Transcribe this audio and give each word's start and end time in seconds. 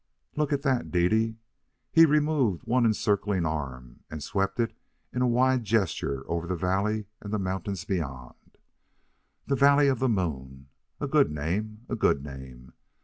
"Look 0.35 0.51
at 0.51 0.63
that, 0.63 0.89
Dede." 0.89 1.37
He 1.91 2.05
removed 2.07 2.63
one 2.63 2.87
encircling 2.87 3.45
arm 3.45 3.99
and 4.09 4.23
swept 4.23 4.59
it 4.59 4.75
in 5.13 5.21
a 5.21 5.27
wide 5.27 5.63
gesture 5.63 6.23
over 6.27 6.47
the 6.47 6.55
valley 6.55 7.05
and 7.21 7.31
the 7.31 7.37
mountains 7.37 7.85
beyond. 7.85 8.57
"The 9.45 9.55
Valley 9.55 9.89
of 9.89 9.99
the 9.99 10.09
Moon 10.09 10.69
a 10.99 11.05
good 11.07 11.29
name, 11.29 11.85
a 11.87 11.95
good 11.95 12.23
name. 12.23 12.73